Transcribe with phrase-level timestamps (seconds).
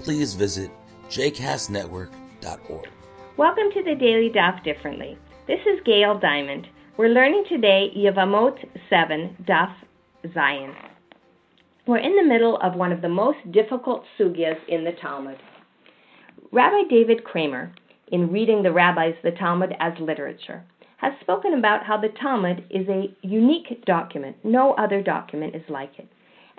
[0.00, 0.70] please visit
[1.08, 2.88] jcastnetwork.org.
[3.36, 5.18] Welcome to the Daily Daf Differently.
[5.46, 6.66] This is Gail Diamond.
[6.96, 8.56] We're learning today Yevamot
[8.88, 9.74] 7 Daf
[10.26, 10.74] Zayin.
[11.86, 15.38] We're in the middle of one of the most difficult sugyas in the Talmud.
[16.50, 17.72] Rabbi David Kraemer,
[18.08, 20.64] in reading the rabbis the Talmud as literature,
[20.98, 24.36] has spoken about how the Talmud is a unique document.
[24.42, 26.08] No other document is like it.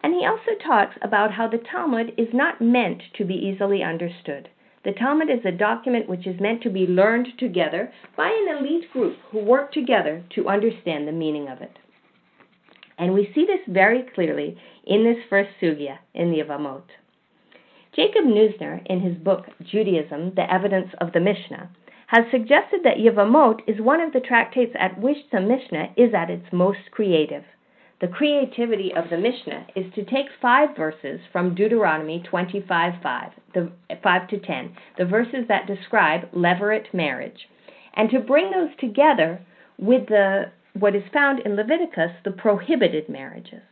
[0.04, 4.50] And he also talks about how the Talmud is not meant to be easily understood.
[4.84, 8.92] The Talmud is a document which is meant to be learned together by an elite
[8.94, 11.78] group who work together to understand the meaning of it.
[12.98, 16.84] And we see this very clearly in this first sugya in the Yevamot.
[17.96, 21.70] Jacob Neusner, in his book Judaism, The Evidence of the Mishnah,
[22.08, 26.30] has suggested that Yevamot is one of the tractates at which the Mishnah is at
[26.30, 27.44] its most creative.
[28.00, 33.72] The creativity of the Mishnah is to take five verses from Deuteronomy 25 5, the,
[34.04, 37.50] 5 to 10, the verses that describe levirate marriage,
[37.96, 39.42] and to bring those together
[39.80, 43.64] with the what is found in Leviticus, the prohibited marriages.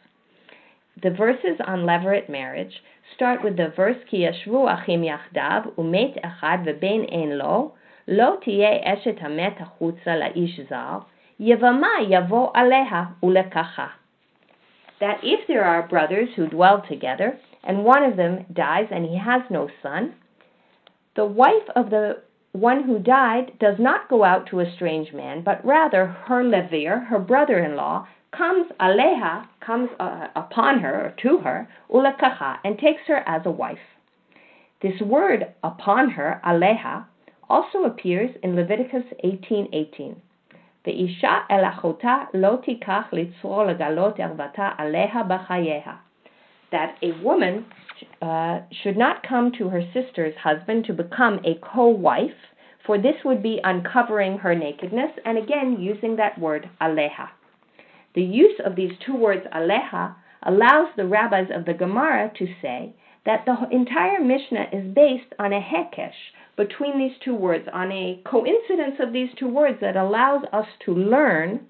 [1.04, 2.82] The verses on levirate marriage
[3.16, 7.74] start with the verse Ki yashvu achim yachdav umet echad veben ein lo
[8.08, 11.06] lo tiye eshet hamet achutza la'ish zar
[11.40, 13.92] yevama yavo aleha ulekacha
[15.00, 19.18] that if there are brothers who dwell together, and one of them dies and he
[19.18, 20.14] has no son,
[21.16, 25.42] the wife of the one who died does not go out to a strange man,
[25.44, 31.14] but rather her levir, her brother in law, comes aleha, comes uh, upon her or
[31.22, 33.78] to her, ulakacha, and takes her as a wife.
[34.82, 37.06] This word upon her, aleha,
[37.50, 40.16] also appears in Leviticus 18:18.
[40.85, 40.85] 18.
[40.87, 45.95] ואישה אל אחותה לא תיקח לצרור לגלות ערוותה עליה בחייה.
[46.73, 47.65] That a woman
[48.23, 52.41] uh, should not come to her sister's husband to become a co-wife,
[52.87, 57.29] for this would be uncovering her nakedness, and again using that word aleha.
[58.15, 60.15] The use of these two words aleha
[60.51, 62.95] allows the rabbis of the Gemara to say
[63.27, 66.21] that the entire Mishnah is based on a hekesh,
[66.56, 70.94] between these two words, on a coincidence of these two words that allows us to
[70.94, 71.66] learn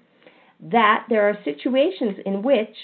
[0.60, 2.76] that there are situations in which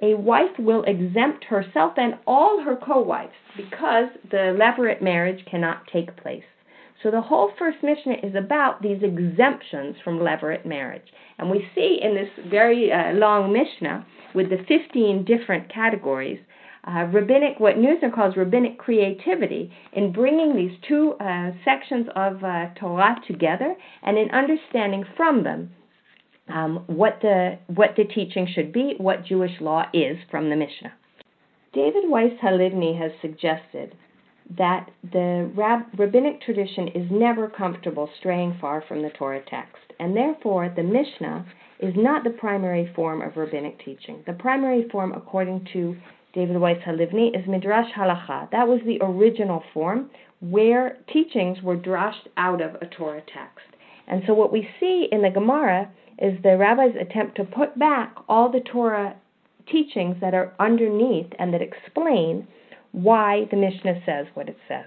[0.00, 5.86] a wife will exempt herself and all her co wives because the levirate marriage cannot
[5.92, 6.44] take place.
[7.02, 11.06] So the whole first Mishnah is about these exemptions from levirate marriage.
[11.38, 14.04] And we see in this very uh, long Mishnah,
[14.34, 16.40] with the 15 different categories,
[16.88, 22.66] uh, rabbinic, what Neusner calls rabbinic creativity, in bringing these two uh, sections of uh,
[22.80, 25.70] Torah together and in understanding from them
[26.48, 30.92] um, what the what the teaching should be, what Jewish law is from the Mishnah.
[31.74, 33.94] David Weiss Halivni has suggested
[34.56, 40.16] that the rab- rabbinic tradition is never comfortable straying far from the Torah text, and
[40.16, 41.44] therefore the Mishnah
[41.80, 44.22] is not the primary form of rabbinic teaching.
[44.26, 45.96] The primary form, according to
[46.38, 48.48] David Weiss Halivni, is Midrash Halacha.
[48.52, 53.66] That was the original form where teachings were drashed out of a Torah text.
[54.06, 55.90] And so what we see in the Gemara
[56.20, 59.16] is the rabbis attempt to put back all the Torah
[59.68, 62.46] teachings that are underneath and that explain
[62.92, 64.86] why the Mishnah says what it says.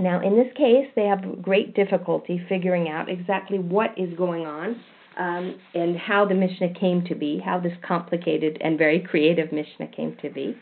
[0.00, 4.82] Now, in this case, they have great difficulty figuring out exactly what is going on
[5.20, 9.88] um, and how the Mishnah came to be, how this complicated and very creative Mishnah
[9.94, 10.56] came to be.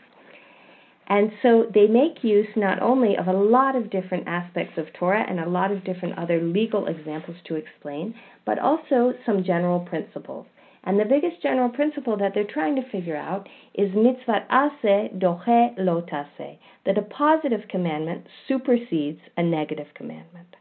[1.06, 5.24] And so they make use not only of a lot of different aspects of Torah
[5.26, 8.14] and a lot of different other legal examples to explain,
[8.44, 10.46] but also some general principles.
[10.84, 15.74] And the biggest general principle that they're trying to figure out is mitzvah ase doche
[15.78, 20.56] lo tase, that a positive commandment supersedes a negative commandment.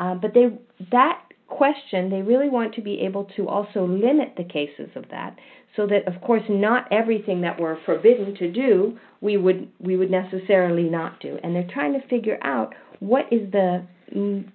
[0.00, 0.46] Uh, but they
[0.90, 5.36] that question, they really want to be able to also limit the cases of that,
[5.76, 10.10] so that of course not everything that we're forbidden to do we would we would
[10.10, 11.38] necessarily not do.
[11.42, 13.86] And they're trying to figure out what is the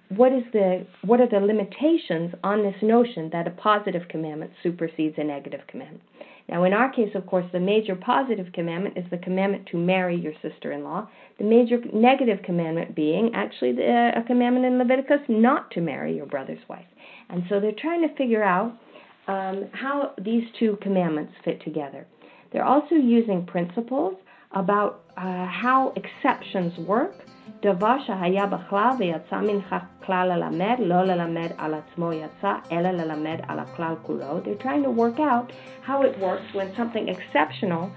[0.08, 5.14] what is the what are the limitations on this notion that a positive commandment supersedes
[5.18, 6.02] a negative commandment.
[6.48, 10.16] Now, in our case, of course, the major positive commandment is the commandment to marry
[10.16, 11.08] your sister in law.
[11.38, 16.26] The major negative commandment being actually the, a commandment in Leviticus not to marry your
[16.26, 16.86] brother's wife.
[17.30, 18.78] And so they're trying to figure out
[19.26, 22.06] um, how these two commandments fit together.
[22.52, 24.14] They're also using principles
[24.53, 27.25] about uh, how exceptions work.
[27.61, 33.59] דבר שהיה בכלל ויצא מן הכלל ללמד, לא ללמד על עצמו יצא, אלא ללמד על
[33.59, 34.39] הכלל כולו.
[34.43, 35.51] They're trying to work out
[35.87, 37.89] how it works when something exceptional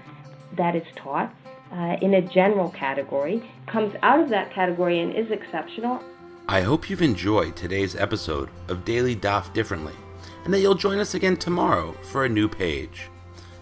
[0.57, 1.29] that is taught
[1.71, 5.99] uh, in a general category comes out of that category and is exceptional.
[6.47, 9.95] I hope you've enjoyed today's episode of Daily Daf Differently,
[10.43, 13.09] and that you'll join us again tomorrow for a new page.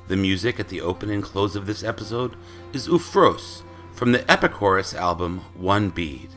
[0.08, 2.36] The music at the open and close of this episode
[2.72, 3.62] is Ufros
[3.92, 6.28] from the Epichorus album One Bead,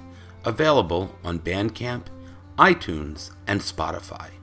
[0.44, 2.06] available on Bandcamp,
[2.58, 4.39] iTunes, and Spotify.